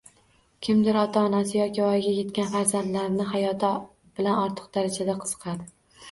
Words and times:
Kimdir 0.67 0.95
ota-onasi 0.99 1.51
yoki 1.59 1.83
voyaga 1.83 2.13
yetgan 2.15 2.49
farzandining 2.53 3.29
hayoti 3.33 3.69
bilan 4.21 4.39
ortiq 4.47 4.65
darajada 4.79 5.17
qiziqadi. 5.21 5.69